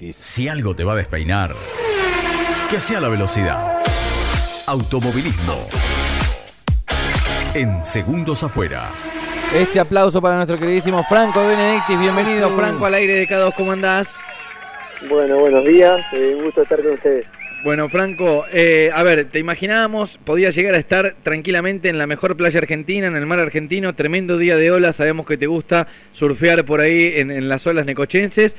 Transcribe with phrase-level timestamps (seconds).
[0.00, 1.56] Si algo te va a despeinar,
[2.70, 3.78] que sea la velocidad.
[4.68, 5.66] Automovilismo.
[7.52, 8.90] En segundos afuera.
[9.52, 11.98] Este aplauso para nuestro queridísimo Franco Benedictis.
[11.98, 13.52] Bienvenido, Franco, al aire de K2.
[13.56, 14.16] ¿Cómo andás?
[15.08, 16.00] Bueno, buenos días.
[16.12, 17.26] Eh, un gusto estar con ustedes.
[17.64, 22.36] Bueno, Franco, eh, a ver, te imaginábamos, podías llegar a estar tranquilamente en la mejor
[22.36, 26.64] playa argentina, en el mar argentino, tremendo día de olas, sabemos que te gusta surfear
[26.64, 28.56] por ahí en, en las olas necochenses,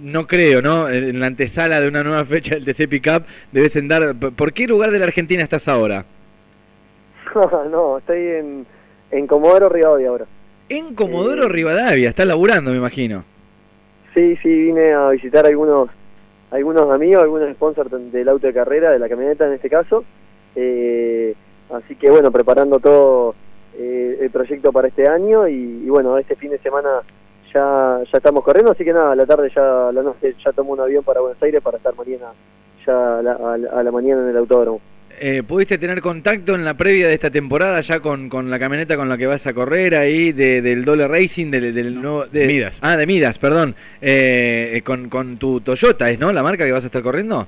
[0.00, 0.88] no creo, ¿no?
[0.88, 4.14] En la antesala de una nueva fecha del TC Pickup debes andar.
[4.14, 6.04] ¿Por qué lugar de la Argentina estás ahora?
[7.70, 8.66] no, estoy en,
[9.10, 10.26] en Comodoro Rivadavia ahora.
[10.68, 13.24] En Comodoro eh, Rivadavia, estás laburando, me imagino.
[14.14, 15.90] Sí, sí, vine a visitar algunos
[16.50, 20.04] algunos amigos, algunos sponsors del auto de carrera, de la camioneta en este caso.
[20.54, 21.34] Eh,
[21.70, 23.34] así que bueno, preparando todo
[23.74, 27.00] eh, el proyecto para este año y, y bueno, este fin de semana
[27.52, 30.72] ya, ya estamos corriendo, así que nada, a la tarde ya, la noche ya tomo
[30.72, 32.32] un avión para Buenos Aires para estar mañana,
[32.86, 34.80] ya a la, mañana en el autódromo.
[35.20, 38.96] Eh, ¿Pudiste tener contacto en la previa de esta temporada ya con, con la camioneta
[38.96, 42.26] con la que vas a correr ahí, de, del Dole Racing, del, del nuevo...
[42.26, 42.78] De, Midas.
[42.80, 43.76] Ah, de Midas, perdón.
[44.00, 46.32] Eh, con, con tu Toyota, ¿es no?
[46.32, 47.46] ¿La marca que vas a estar corriendo?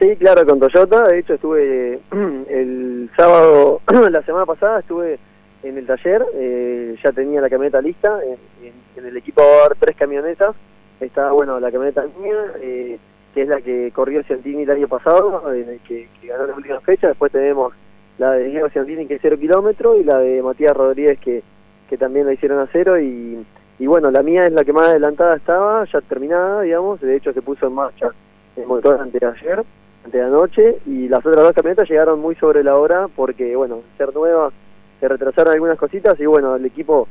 [0.00, 1.08] Sí, claro, con Toyota.
[1.08, 2.00] De hecho, estuve
[2.48, 5.18] el sábado, la semana pasada, estuve
[5.62, 9.78] en el taller, eh, ya tenía la camioneta lista, en, el equipo va a haber
[9.78, 10.54] tres camionetas,
[11.00, 12.98] está bueno la camioneta mía, eh,
[13.34, 15.42] que es la que corrió Ciantini el año pasado,
[15.86, 17.72] que, ganó la última fecha, después tenemos
[18.18, 21.42] la de Diego Ciantini que es cero kilómetros y la de Matías Rodríguez que,
[21.88, 23.44] que también la hicieron a cero y,
[23.78, 27.32] y bueno, la mía es la que más adelantada estaba, ya terminada, digamos, de hecho
[27.32, 28.10] se puso en marcha
[28.56, 29.64] el motor antes de ayer,
[30.04, 33.80] antes de anoche, y las otras dos camionetas llegaron muy sobre la hora porque, bueno,
[33.96, 34.50] ser nueva
[35.00, 37.08] se retrasaron algunas cositas y bueno, el equipo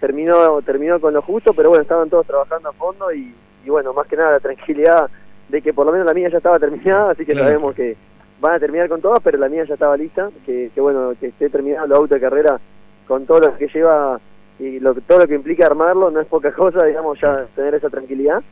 [0.00, 3.34] terminó terminó con lo justo, pero bueno, estaban todos trabajando a fondo y,
[3.66, 5.10] bueno, más que nada la tranquilidad
[5.48, 7.96] de que por lo menos la mía ya estaba terminada, así que sabemos que
[8.40, 11.50] van a terminar con todas, pero la mía ya estaba lista, que, bueno, que esté
[11.50, 12.58] terminado el auto de carrera
[13.06, 14.20] con todo lo que lleva
[14.58, 17.90] y lo, todo lo que implica armarlo, no es poca cosa, digamos, ya tener esa
[17.90, 18.42] tranquilidad.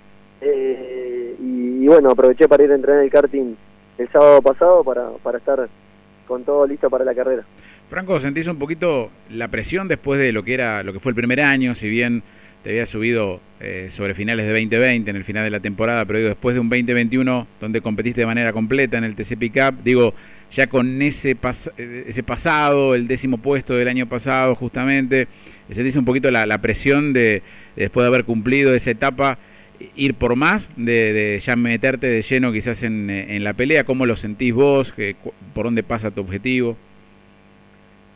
[0.41, 3.55] Eh, y, bueno, aproveché para ir a entrenar el karting
[3.99, 5.69] el sábado pasado para, para estar
[6.27, 7.44] con todo listo para la carrera.
[7.91, 11.17] Franco, ¿sentís un poquito la presión después de lo que era lo que fue el
[11.17, 11.75] primer año?
[11.75, 12.22] Si bien
[12.65, 16.19] te había subido eh, sobre finales de 2020, en el final de la temporada, pero
[16.19, 20.15] digo, después de un 2021 donde competiste de manera completa en el TC Cup, digo,
[20.50, 21.37] ya con ese,
[21.77, 25.28] ese pasado, el décimo puesto del año pasado justamente,
[25.71, 27.43] ¿sentís un poquito la, presión de,
[27.77, 29.39] después de haber cumplido esa etapa,
[29.94, 33.84] ir por más, de, ya meterte de lleno quizás en, en, la pelea?
[33.84, 34.94] ¿Cómo lo sentís vos?
[35.53, 36.78] ¿Por dónde pasa tu objetivo?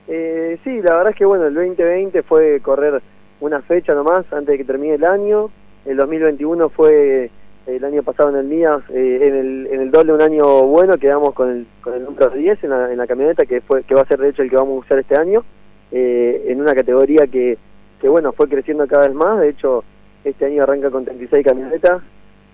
[0.08, 3.02] Eh, sí, la verdad es que bueno, el 2020 fue correr
[3.41, 5.50] una fecha nomás antes de que termine el año.
[5.84, 7.30] El 2021 fue
[7.66, 10.96] el año pasado en el Mías, eh, en, el, en el doble un año bueno,
[10.96, 13.94] quedamos con el, con el número 10 en la, en la camioneta, que fue que
[13.94, 15.44] va a ser de hecho el que vamos a usar este año,
[15.92, 17.58] eh, en una categoría que,
[18.00, 19.40] que bueno, fue creciendo cada vez más.
[19.40, 19.84] De hecho,
[20.25, 22.00] este año arranca con 36 camionetas,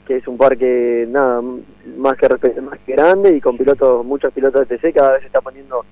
[0.05, 1.41] que es un parque nada
[1.97, 5.27] más que más que grande y con pilotos, muchos pilotos de TC, cada vez se
[5.29, 5.85] está poniendo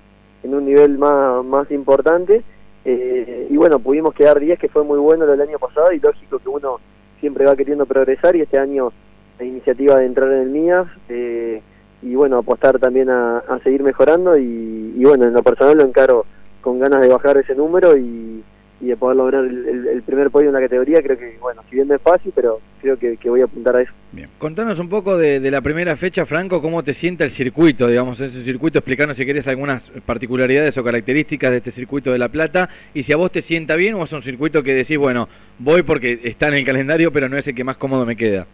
[0.43, 2.43] en un nivel más, más importante.
[2.85, 6.39] Eh, y bueno, pudimos quedar 10, que fue muy bueno el año pasado, y lógico
[6.39, 6.79] que uno
[7.19, 8.91] siempre va queriendo progresar, y este año
[9.39, 11.61] la iniciativa de entrar en el MIAS, eh,
[12.01, 16.25] y bueno, apostar también a, seguir mejorando, y, y, bueno, en lo personal lo encaro
[16.61, 18.43] con ganas de bajar ese número y,
[18.83, 21.87] y de poder lograr el, primer podio en la categoría, creo que, bueno, si bien
[21.87, 23.93] no es fácil, pero creo que, voy a apuntar a eso.
[24.11, 24.29] Bien.
[24.37, 28.43] Contanos un poco de, la primera fecha, Franco, cómo te sienta el circuito, digamos, ese
[28.43, 33.03] circuito, explicanos si querés algunas particularidades o características de este circuito de La Plata, y
[33.03, 35.29] si a vos te sienta bien o es un circuito que decís, bueno,
[35.59, 38.45] voy porque está en el calendario, pero no es el que más cómodo me queda.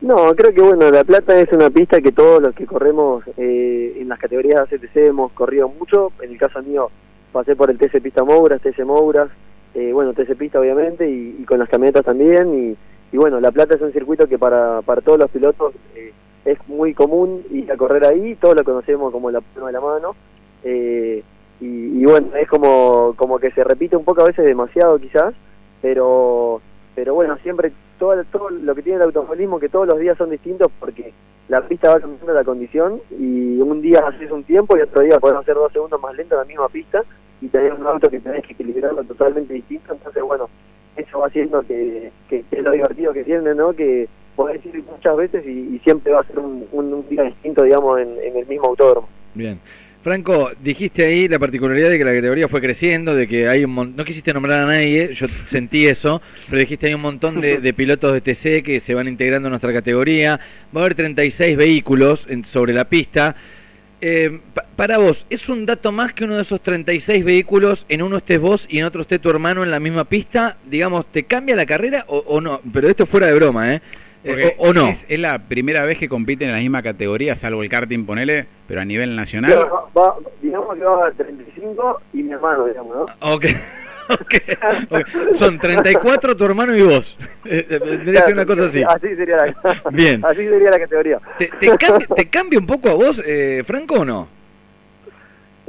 [0.00, 3.98] No, creo que bueno, La Plata es una pista que todos los que corremos eh,
[4.00, 6.90] en las categorías ACTC hemos corrido mucho, en el caso mío
[7.36, 9.28] pasé por el TC Pista Mouras, TC Mouras,
[9.74, 12.76] eh, bueno, TC Pista obviamente, y, con las camionetas también,
[13.12, 16.14] y, bueno, La Plata es un circuito que para, para todos los pilotos eh,
[16.46, 19.80] es muy común ir a correr ahí, todos lo conocemos como la palma de la
[19.82, 20.16] mano,
[20.64, 21.22] eh,
[21.60, 25.34] y, bueno, es como, como que se repite un poco a veces demasiado quizás,
[25.82, 26.62] pero,
[26.94, 30.30] pero bueno, siempre todo, todo lo que tiene el automovilismo, que todos los días son
[30.30, 31.12] distintos porque
[31.48, 35.20] la pista va cambiando la condición y un día haces un tiempo y otro día
[35.20, 37.04] podés hacer dos segundos más lento en la misma pista
[37.40, 40.48] y tenés un auto que tenés que equilibrarlo totalmente distinto, entonces bueno,
[40.96, 43.72] eso va haciendo que, que, es lo divertido que tiene, ¿no?
[43.72, 48.00] Que podés ir muchas veces y, siempre va a ser un, un, día distinto, digamos,
[48.00, 49.08] en, en, el mismo autódromo.
[49.34, 49.60] Bien.
[50.06, 53.72] Franco, dijiste ahí la particularidad de que la categoría fue creciendo, de que hay un
[53.72, 57.74] montón, no quisiste nombrar a nadie, yo sentí eso, pero dijiste hay un montón de,
[57.74, 60.38] pilotos de TC que se van integrando en nuestra categoría,
[60.72, 63.34] va a haber 36 vehículos sobre la pista.
[64.00, 64.40] Eh,
[64.76, 68.40] para vos, ¿es un dato más que uno de esos 36 vehículos en uno estés
[68.40, 70.58] vos y en otro esté tu hermano en la misma pista?
[70.66, 72.60] Digamos, ¿te cambia la carrera o, o no?
[72.72, 73.80] Pero esto fuera de broma, ¿eh?
[74.26, 74.88] Eh, o, no.
[74.88, 78.80] Es, la primera vez que compiten en la misma categoría, salvo el karting, ponele, pero
[78.80, 79.52] a nivel nacional.
[80.42, 83.34] digamos que va a 35 y mi hermano, digamos, ¿no?
[83.34, 83.46] Ok.
[84.08, 84.56] Okay.
[85.34, 87.16] Son 34 tu hermano y vos.
[87.48, 88.82] Eh, eh, tendría ser una cosa así.
[88.82, 90.20] Así sería la, Bien.
[90.24, 91.20] Así sería la categoría.
[91.38, 94.26] ¿Te, te, cambia, un poco a vos, eh, Franco, o no?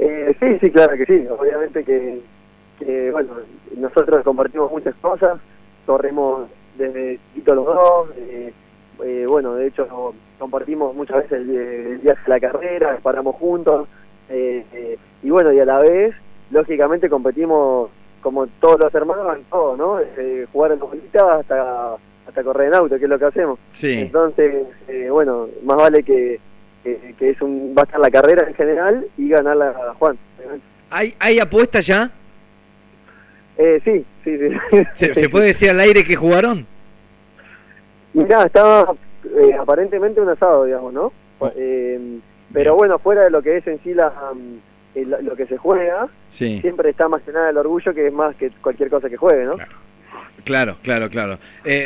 [0.00, 1.24] Eh, sí, sí, claro que sí.
[1.30, 2.20] Obviamente que,
[2.80, 3.30] que, bueno,
[3.76, 5.38] nosotros compartimos muchas cosas,
[5.86, 8.52] corremos desde chiquitos los dos, eh,
[9.04, 13.88] eh, bueno, de hecho compartimos muchas veces el, viaje a la carrera, paramos juntos,
[14.28, 16.14] eh, y bueno, y a la vez,
[16.50, 17.90] lógicamente competimos
[18.28, 19.96] como todos los hermanos en todo, ¿no?
[19.96, 21.96] Desde jugar en bolita hasta,
[22.26, 23.58] hasta correr en auto, que es lo que hacemos.
[23.72, 23.92] Sí.
[24.00, 24.66] Entonces,
[25.10, 26.38] bueno, más vale que,
[26.84, 30.18] que, es un, va a estar la carrera en general y ganarla a Juan.
[30.90, 32.10] ¿Hay, ¿Hay apuestas ya?
[33.56, 34.86] Eh, sí, sí, sí.
[35.14, 36.66] ¿Se, puede decir al aire que jugaron?
[38.12, 38.94] Mirá, estaba
[39.24, 41.12] eh, aparentemente un asado, digamos, ¿no?
[41.38, 41.50] Oh.
[41.56, 42.20] Eh,
[42.52, 44.12] pero bueno, fuera de lo que es en sí la,
[45.04, 48.50] lo que se juega, siempre está más que nada el orgullo que es más que
[48.62, 49.56] cualquier cosa que juegue, ¿no?
[50.44, 50.76] Claro.
[50.82, 51.38] Claro, claro,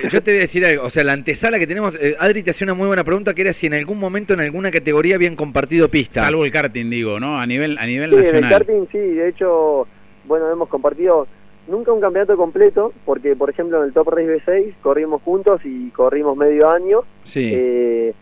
[0.09, 2.67] yo te voy a decir algo, o sea, la antesala que tenemos, Adri te hacía
[2.67, 5.89] una muy buena pregunta que era si en algún momento en alguna categoría habían compartido
[5.89, 6.21] pista.
[6.21, 7.41] Salvo el karting, digo, ¿no?
[7.41, 8.37] A nivel a nivel nacional.
[8.37, 9.89] En el karting sí, de hecho,
[10.27, 11.27] bueno, hemos compartido
[11.67, 15.91] nunca un campeonato completo, porque por ejemplo en el Top Race B6 corrimos juntos y
[15.91, 17.01] corrimos medio año.
[17.25, 17.51] Sí.
[17.53, 18.15] Eh,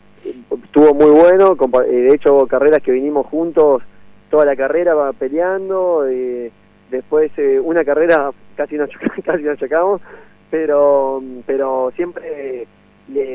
[0.65, 3.83] estuvo muy bueno, eh, de hecho carreras que vinimos juntos,
[4.31, 6.51] toda la carrera va peleando, eh,
[6.91, 7.33] después
[7.63, 8.91] una carrera casi nos,
[9.25, 10.01] casi nos chocamos,
[10.51, 12.67] pero, pero siempre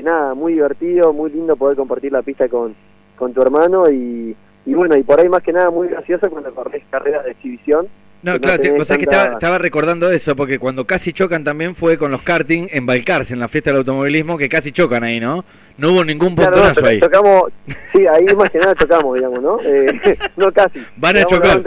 [0.04, 2.76] nada, muy divertido, muy lindo poder compartir la pista con,
[3.18, 6.54] con tu hermano y, y bueno, y por ahí más que nada muy gracioso cuando
[6.54, 7.88] corres carreras de exhibición
[8.26, 12.70] no, claro, que estaba, recordando eso, porque cuando casi chocan también fue con los karting
[12.72, 15.46] en Balcarce, en la fiesta del automovilismo, que casi chocan ahí, ¿no?
[15.78, 17.00] No hubo ningún puntonazo ahí.
[17.00, 17.52] Chocamos,
[17.92, 19.60] sí, ahí más que nada chocamos, digamos, ¿no?
[19.62, 20.80] Eh, no casi.
[20.98, 21.62] Van a chocar.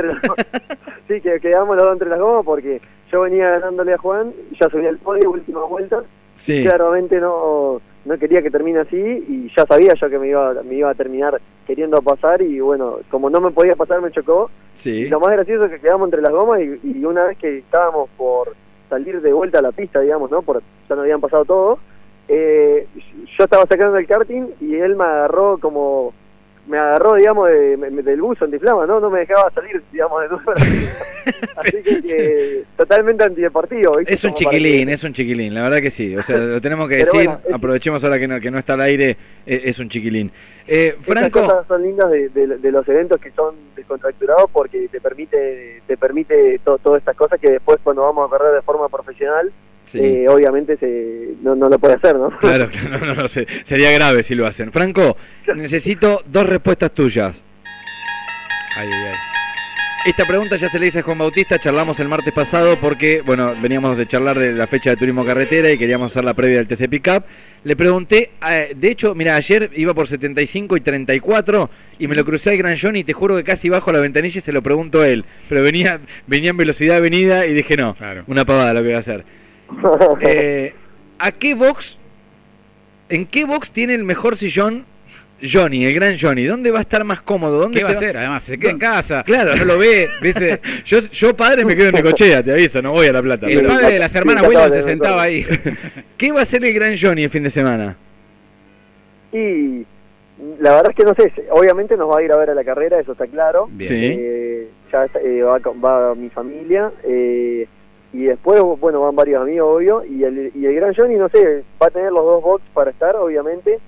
[1.08, 2.81] sí, que quedamos los dos entre las gomas porque
[3.12, 6.02] yo venía ganándole a Juan, ya subí al podio, última vuelta.
[6.37, 6.62] Sí.
[6.62, 10.76] Claramente no no quería que termine así y ya sabía yo que me iba, me
[10.76, 14.50] iba a terminar queriendo pasar y bueno, como no me podía pasar me chocó.
[14.75, 15.06] Sí.
[15.06, 18.55] lo más gracioso es que quedamos entre las gomas y, una vez que estábamos por
[18.88, 20.40] salir de vuelta a la pista, digamos, ¿no?
[20.40, 21.78] Por, ya nos habían pasado todo,
[22.28, 22.86] eh,
[23.36, 26.12] yo estaba sacando el karting y él me agarró como
[26.69, 29.00] me agarró, digamos, de, del buzo antiflama, ¿no?
[29.00, 30.52] No me dejaba salir, digamos, de nuevo.
[31.56, 33.92] Así que, totalmente antideportivo.
[34.06, 36.14] Es un chiquilín, es un chiquilín, la verdad que sí.
[36.14, 39.16] O sea, lo tenemos que decir, aprovechemos ahora que no, que no está al aire,
[39.46, 40.31] e, es, un chiquilín.
[40.66, 41.40] Eh, Franco...
[41.40, 46.98] cosas son lindas de, los eventos que son descontracturados porque te permite te permite todas
[46.98, 49.50] estas cosas que después cuando vamos a correr de forma profesional
[49.94, 52.31] eh, obviamente se, no, no, lo puede hacer, ¿no?
[52.40, 54.73] Claro, no, no, no, sería grave si lo hacen.
[54.73, 55.17] Franco,
[55.55, 57.44] necesito dos respuestas tuyas.
[58.76, 59.29] Ay, ay, ay.
[60.08, 63.55] Esta pregunta ya se le hice a Juan Bautista, charlamos el martes pasado porque, bueno,
[63.61, 66.69] veníamos de charlar de la fecha de turismo carretera y queríamos hacer la previa del
[66.69, 67.25] TC Pickup.
[67.64, 72.24] Le pregunté, eh, de hecho, mira, ayer iba por 75 y 34 y me lo
[72.24, 74.62] crucé al Gran John y te juro que casi bajo la ventanilla y se lo
[74.62, 75.24] pregunto a él.
[75.48, 77.96] Pero venía, venía en velocidad avenida y dije, no,
[78.29, 79.24] una pavada lo que voy a hacer.
[80.20, 80.75] Eh,
[81.19, 81.98] ¿A qué box,
[83.08, 84.84] en qué box tiene el mejor sillón
[85.43, 86.44] Johnny, el gran Johnny?
[86.44, 87.58] ¿Dónde va a estar más cómodo?
[87.58, 88.17] ¿Dónde ¿Qué va a hacer?
[88.17, 89.25] Además, se queda en casa.
[89.25, 89.56] Claro.
[89.56, 90.60] No lo ve, ¿viste?
[90.84, 93.46] Yo, yo padre me quedo en Necochea, te aviso, no voy a La Plata.
[93.46, 95.44] El padre de las hermanas Williams se sentaba ahí.
[96.17, 97.96] ¿Qué va a hacer el gran Johnny el fin de semana?
[99.32, 99.84] Y
[100.60, 102.65] la verdad es que no sé, obviamente nos va a ir a ver a la
[102.65, 103.69] carrera, eso está claro.
[103.81, 103.94] Sí.
[103.94, 106.93] Eh, ya eh, va, va, mi familia.
[107.05, 107.67] Eh,
[108.12, 111.65] y después, bueno, van varios amigos, obvio, y el, y el Gran Johnny, no sé,
[111.81, 113.79] va a tener los dos box para estar, obviamente,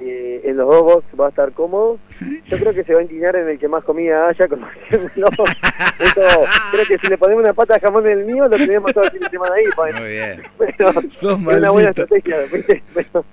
[0.00, 1.98] eh, en los dos box va a estar cómodo.
[2.46, 4.66] Yo creo que se va a inclinar en el que más comida haya, como
[5.16, 5.28] no,
[6.72, 9.04] creo que si le ponemos una pata de jamón en el mío, lo tenemos todo
[9.04, 9.64] el fin de semana ahí.
[9.74, 9.94] Pues.
[10.00, 10.42] Muy bien.
[11.08, 12.38] es una buena estrategia.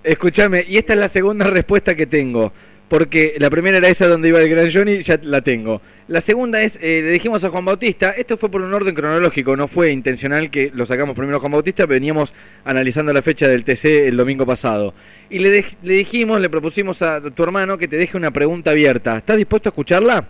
[0.03, 2.51] Escúchame, y esta es la segunda respuesta que tengo
[2.91, 5.81] porque la primera era esa donde iba el Gran Johnny, ya la tengo.
[6.10, 9.55] La segunda es, eh, le dijimos a Juan Bautista, esto fue por un orden cronológico,
[9.55, 12.33] no fue intencional que lo sacamos primero a Juan Bautista, veníamos
[12.65, 14.93] analizando la fecha del TC el domingo pasado.
[15.29, 19.19] Y le, le dijimos, le propusimos a tu hermano que te deje una pregunta abierta.
[19.19, 20.25] ¿Estás dispuesto a escucharla?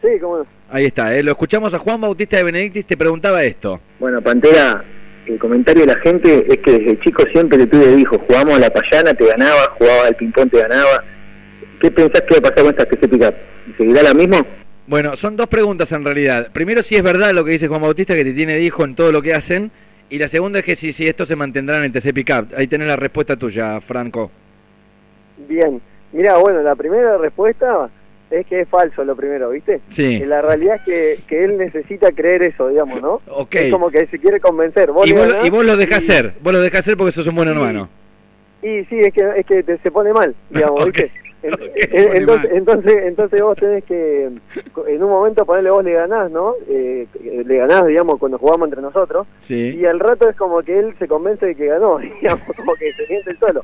[0.00, 0.46] Sí, cómo no.
[0.70, 3.80] Ahí está, eh, lo escuchamos a Juan Bautista de Benedictis, te preguntaba esto.
[3.98, 4.84] Bueno, Pantera,
[5.26, 8.58] el comentario de la gente es que desde chico siempre le tuve dijo, jugamos a
[8.60, 11.02] la payana, te ganaba, jugaba al ping-pong, te ganaba.
[11.84, 13.34] ¿Qué pensás que va a pasar con esta?
[13.76, 14.38] ¿Seguirá la misma?
[14.86, 16.48] Bueno, son dos preguntas en realidad.
[16.50, 19.12] Primero, si es verdad lo que dice Juan Bautista, que te tiene dijo en todo
[19.12, 19.70] lo que hacen.
[20.08, 22.54] Y la segunda es que si, si esto se mantendrá en el TC Pickup.
[22.56, 24.30] Ahí tenés la respuesta tuya, Franco.
[25.46, 25.78] Bien.
[26.14, 27.90] Mira, bueno, la primera respuesta
[28.30, 29.80] es que es falso lo primero, ¿viste?
[29.90, 30.04] Sí.
[30.04, 33.20] Y la realidad es que, que él necesita creer eso, digamos, ¿no?
[33.28, 33.56] Ok.
[33.56, 34.90] Es como que se quiere convencer.
[34.90, 37.12] Vos Y vos, ganás y vos lo dejás y- ser, vos lo dejás ser porque
[37.12, 37.90] sos un buen hermano.
[38.62, 40.94] Y sí, es que, es que te- se pone mal, digamos, Ok.
[40.96, 41.10] ¿viste?
[41.44, 41.56] En-
[42.04, 44.24] pone entonces, entonces, entonces vos tenés que,
[44.86, 46.54] en un momento ponerle vos le ganás, ¿no?
[46.68, 47.06] Eh,
[47.44, 49.76] le ganás, digamos, cuando jugamos entre nosotros, Sí.
[49.78, 52.92] y al rato es como que él se convence de que ganó, digamos, como que
[52.94, 53.62] se siente el solo.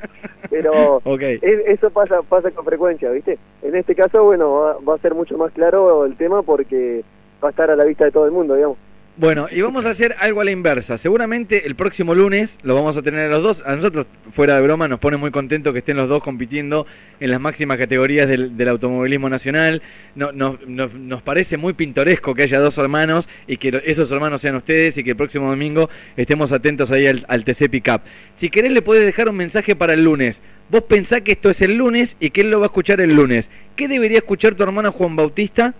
[0.49, 1.01] Pero
[1.41, 3.37] es- eso pasa pasa con frecuencia, ¿viste?
[3.61, 7.03] En este caso, bueno, va, va a ser mucho más claro el tema porque
[7.43, 8.77] va a estar a la vista de todo el mundo, digamos.
[9.17, 10.97] Bueno, y vamos a hacer algo a la inversa.
[10.97, 13.63] Seguramente el próximo lunes lo vamos a tener a los dos.
[13.65, 16.87] A nosotros, fuera de broma, nos pone muy contentos que estén los dos compitiendo
[17.19, 19.81] en las máximas categorías del, automovilismo nacional.
[20.15, 24.41] No, no- no- nos parece muy pintoresco que haya dos hermanos y que esos hermanos
[24.41, 28.01] sean ustedes y que el próximo domingo estemos atentos ahí al, al TC Pickup.
[28.35, 30.41] Si querés, le puedes dejar un mensaje para el lunes.
[30.69, 33.13] Vos pensá que esto es el lunes y que él lo va a escuchar el
[33.13, 33.51] lunes.
[33.75, 35.75] ¿Qué debería escuchar tu hermano Juan Bautista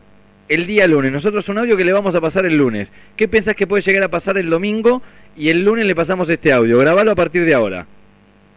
[0.50, 1.12] el día lunes.
[1.12, 2.92] Nosotros un audio que le vamos a pasar el lunes.
[3.16, 5.02] ¿Qué pensás que puede llegar a pasar el domingo?
[5.36, 6.78] Y el lunes le pasamos este audio.
[6.80, 7.86] Grabalo a partir de ahora.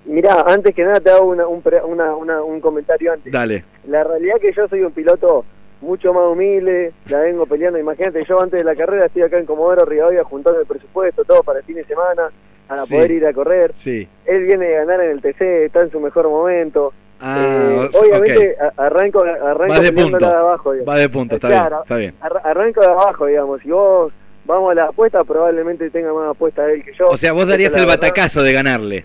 [0.07, 3.33] Mirá, antes que nada te hago una- un, pre- una- una- un comentario antes.
[3.33, 3.65] Dale.
[3.89, 5.45] La realidad es que yo soy un piloto
[5.81, 7.79] mucho más humilde, la vengo peleando.
[7.79, 11.43] Imagínate, yo antes de la carrera estoy acá en Comodoro Rivadavia juntando el presupuesto, todo
[11.43, 12.31] para el fin de semana,
[12.67, 12.95] para Sí.
[12.95, 13.73] poder ir a correr.
[13.75, 14.07] Sí.
[14.27, 16.93] Él viene de ganar en el TC, está en su mejor momento.
[17.27, 20.19] Ah, Eh, obviamente arranco, arranco Va de punto.
[20.19, 20.73] de abajo.
[20.73, 20.95] digamos.
[20.95, 21.69] Va de punto, está Claro.
[21.71, 21.83] bien.
[21.83, 22.15] Está bien.
[22.21, 23.63] Arra- arranco de abajo, digamos.
[23.63, 24.13] Si vos
[24.45, 27.09] vamos a la apuesta, probablemente tenga más apuesta él que yo.
[27.09, 27.95] O sea, vos darías el verdad.
[27.95, 29.05] batacazo de ganarle.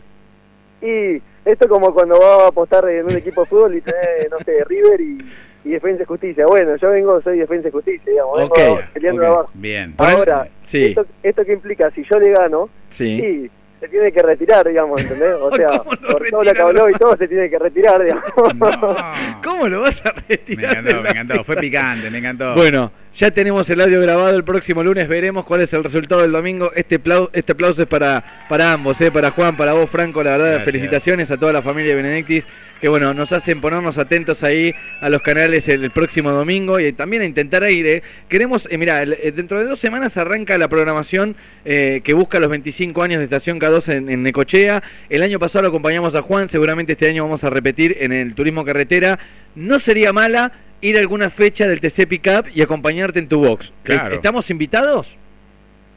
[0.82, 4.38] Y esto como cuando vas a apostar en un equipo de fútbol y tenés, no
[4.46, 5.18] sé, River y,
[5.66, 6.46] y Defensa y Justicia.
[6.46, 8.38] Bueno, yo vengo, soy Defensa y Justicia, digamos.
[8.38, 9.28] Vengo Ok, peleando ok.
[9.28, 9.50] de abajo.
[9.54, 9.94] Bien.
[9.98, 10.86] Ahora, sí.
[10.88, 11.90] esto, ¿esto qué implica?
[11.92, 13.20] Si yo le gano, Sí.
[13.22, 15.36] sí, se tiene que retirar, digamos, ¿entendés?
[15.40, 18.04] O sea, ¿Cómo lo por todo lo que habló y todo se tiene que retirar,
[18.04, 18.24] digamos.
[18.56, 18.98] No.
[19.44, 20.84] ¿Cómo lo vas a Me retirar?
[20.84, 21.44] de encantó, me encantó.
[21.44, 22.54] Fue picante, me encantó.
[22.56, 26.32] Bueno, ya tenemos el audio grabado el próximo lunes, veremos cuál es el resultado del
[26.32, 26.72] domingo.
[26.76, 29.12] Este, aplau- este aplauso es para, para ambos, ¿eh?
[29.12, 30.66] para Juan, para vos, Franco, la verdad, Gracias.
[30.66, 32.46] felicitaciones a toda la familia de Benedictis,
[32.80, 36.92] que bueno, nos hacen ponernos atentos ahí a los canales el, el próximo domingo y
[36.94, 37.86] también a intentar ir.
[37.88, 38.04] ¿eh?
[38.28, 43.02] Queremos, eh, mira, dentro de dos semanas arranca la programación eh, que busca los 25
[43.02, 44.84] años de Estación K2 en, en Necochea.
[45.10, 48.34] El año pasado lo acompañamos a Juan, seguramente este año vamos a repetir en el
[48.34, 49.20] Turismo Carretera.
[49.56, 53.74] No sería mala ir a alguna fecha del TC Pickup y acompañarte en tu box.
[53.84, 54.16] Claro.
[54.16, 55.18] ¿Estamos invitados?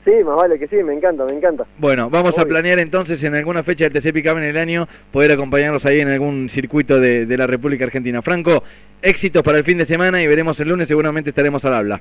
[0.05, 1.65] Sí, más vale que sí, me encanta, me encanta.
[1.79, 5.31] Bueno, vamos a planear entonces en alguna fecha del TC Pickup en el año poder
[5.33, 8.21] acompañarlos ahí en algún circuito de, de la República Argentina.
[8.21, 8.65] Franco,
[9.01, 12.01] éxitos para el fin de semana y veremos el lunes, seguramente estaremos al habla.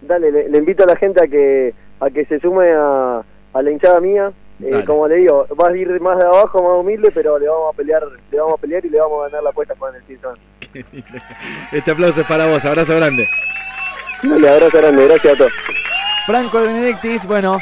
[0.00, 3.62] Dale, le, le invito a la gente a que a que se sume a, a
[3.62, 4.32] la hinchada mía.
[4.60, 7.72] Eh, como le digo, vas a ir más de abajo, más humilde, pero le vamos
[7.72, 10.02] a pelear, le vamos a pelear y le vamos a ganar la apuesta con el
[10.02, 10.38] semana.
[11.72, 13.28] Este aplauso es para vos, abrazo grande.
[14.22, 15.52] Dale, abrazo grande, gracias a todos.
[16.28, 17.56] Franco de Benedictis, bueno,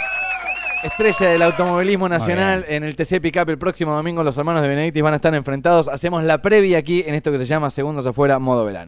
[0.82, 5.04] estrella del automovilismo nacional en el TC Pickup el próximo domingo los hermanos de Benedictis
[5.04, 5.87] van a estar enfrentados.
[5.87, 8.85] Hacemos la previa aquí en esto que se llama Segundos afuera, modo verano.